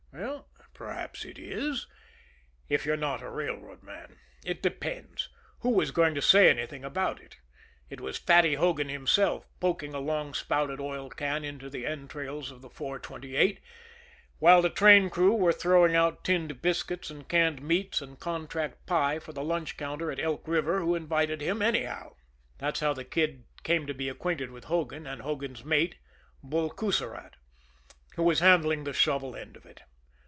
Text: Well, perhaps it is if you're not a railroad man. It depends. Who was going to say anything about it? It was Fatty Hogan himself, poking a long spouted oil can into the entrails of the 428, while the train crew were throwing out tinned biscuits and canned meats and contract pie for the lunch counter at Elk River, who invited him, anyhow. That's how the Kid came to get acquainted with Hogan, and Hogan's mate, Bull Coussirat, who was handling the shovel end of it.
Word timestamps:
Well, 0.13 0.49
perhaps 0.73 1.23
it 1.25 1.39
is 1.39 1.87
if 2.67 2.85
you're 2.85 2.97
not 2.97 3.21
a 3.21 3.29
railroad 3.29 3.81
man. 3.83 4.17
It 4.43 4.61
depends. 4.61 5.29
Who 5.59 5.69
was 5.69 5.91
going 5.91 6.15
to 6.15 6.21
say 6.21 6.49
anything 6.49 6.83
about 6.83 7.21
it? 7.21 7.37
It 7.89 8.01
was 8.01 8.17
Fatty 8.17 8.55
Hogan 8.55 8.89
himself, 8.89 9.47
poking 9.61 9.93
a 9.93 9.99
long 9.99 10.33
spouted 10.33 10.79
oil 10.81 11.09
can 11.09 11.45
into 11.45 11.69
the 11.69 11.85
entrails 11.85 12.51
of 12.51 12.61
the 12.61 12.69
428, 12.69 13.61
while 14.39 14.61
the 14.61 14.69
train 14.69 15.09
crew 15.09 15.33
were 15.33 15.53
throwing 15.53 15.95
out 15.95 16.23
tinned 16.25 16.61
biscuits 16.61 17.09
and 17.09 17.29
canned 17.29 17.61
meats 17.61 18.01
and 18.01 18.19
contract 18.19 18.85
pie 18.85 19.17
for 19.17 19.31
the 19.33 19.43
lunch 19.43 19.77
counter 19.77 20.11
at 20.11 20.19
Elk 20.19 20.45
River, 20.47 20.79
who 20.81 20.93
invited 20.95 21.39
him, 21.39 21.61
anyhow. 21.61 22.15
That's 22.57 22.81
how 22.81 22.91
the 22.93 23.05
Kid 23.05 23.45
came 23.63 23.85
to 23.87 23.93
get 23.93 24.09
acquainted 24.09 24.51
with 24.51 24.65
Hogan, 24.65 25.05
and 25.07 25.21
Hogan's 25.21 25.63
mate, 25.63 25.95
Bull 26.43 26.69
Coussirat, 26.69 27.35
who 28.15 28.23
was 28.23 28.39
handling 28.39 28.83
the 28.83 28.93
shovel 28.93 29.35
end 29.37 29.55
of 29.55 29.65
it. 29.65 29.83